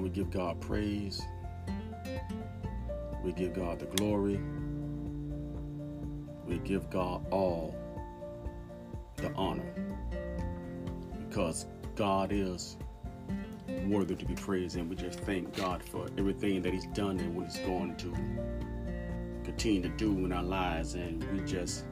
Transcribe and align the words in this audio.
We 0.00 0.08
give 0.08 0.30
God 0.30 0.60
praise. 0.60 1.20
We 3.22 3.32
give 3.32 3.52
God 3.52 3.78
the 3.78 3.86
glory. 3.86 4.40
We 6.46 6.58
give 6.58 6.88
God 6.88 7.26
all 7.30 7.74
the 9.16 9.30
honor 9.34 9.74
because 11.28 11.66
God 11.96 12.32
is 12.32 12.78
worthy 13.86 14.16
to 14.16 14.24
be 14.24 14.34
praised, 14.34 14.76
and 14.76 14.88
we 14.88 14.96
just 14.96 15.20
thank 15.20 15.54
God 15.54 15.82
for 15.82 16.06
everything 16.16 16.62
that 16.62 16.72
He's 16.72 16.86
done 16.86 17.20
and 17.20 17.36
what 17.36 17.46
He's 17.46 17.58
going 17.58 17.94
to 17.96 18.12
continue 19.44 19.82
to 19.82 19.90
do 19.90 20.12
in 20.24 20.32
our 20.32 20.42
lives, 20.42 20.94
and 20.94 21.22
we 21.32 21.40
just 21.46 21.84